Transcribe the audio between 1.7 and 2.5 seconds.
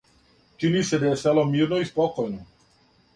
и спокојно.